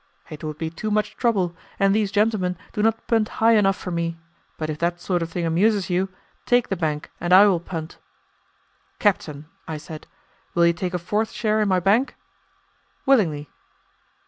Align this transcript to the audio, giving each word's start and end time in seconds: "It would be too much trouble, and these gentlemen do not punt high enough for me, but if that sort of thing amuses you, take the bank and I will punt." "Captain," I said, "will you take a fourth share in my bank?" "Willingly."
"It 0.31 0.43
would 0.43 0.57
be 0.57 0.71
too 0.71 0.89
much 0.89 1.15
trouble, 1.15 1.55
and 1.77 1.93
these 1.93 2.11
gentlemen 2.11 2.57
do 2.73 2.81
not 2.81 3.05
punt 3.05 3.29
high 3.37 3.51
enough 3.53 3.77
for 3.77 3.91
me, 3.91 4.17
but 4.57 4.67
if 4.67 4.79
that 4.79 4.99
sort 4.99 5.21
of 5.21 5.29
thing 5.29 5.45
amuses 5.45 5.91
you, 5.91 6.09
take 6.47 6.69
the 6.69 6.75
bank 6.75 7.11
and 7.19 7.31
I 7.31 7.45
will 7.45 7.59
punt." 7.59 7.99
"Captain," 8.97 9.45
I 9.67 9.77
said, 9.77 10.07
"will 10.55 10.65
you 10.65 10.73
take 10.73 10.95
a 10.95 10.97
fourth 10.97 11.29
share 11.29 11.61
in 11.61 11.67
my 11.69 11.79
bank?" 11.79 12.15
"Willingly." 13.05 13.51